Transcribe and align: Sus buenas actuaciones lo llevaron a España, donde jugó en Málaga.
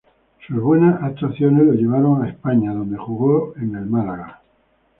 Sus 0.47 0.59
buenas 0.59 0.99
actuaciones 1.03 1.63
lo 1.63 1.73
llevaron 1.73 2.23
a 2.23 2.29
España, 2.29 2.73
donde 2.73 2.97
jugó 2.97 3.53
en 3.57 3.87
Málaga. 3.87 4.41